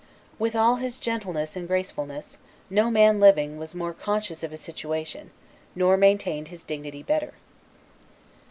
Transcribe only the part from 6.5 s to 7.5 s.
dignity better.